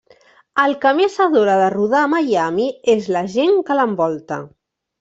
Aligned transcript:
El 0.61 0.71
que 0.85 0.93
més 0.99 1.17
adora 1.25 1.57
de 1.63 1.67
rodar 1.75 2.01
a 2.05 2.09
Miami 2.15 2.67
és 2.97 3.13
la 3.17 3.25
gent 3.37 3.63
que 3.69 3.81
l'envolta. 3.83 4.43